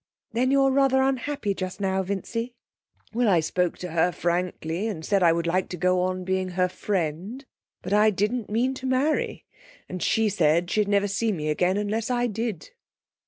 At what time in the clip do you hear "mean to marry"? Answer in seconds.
8.49-9.45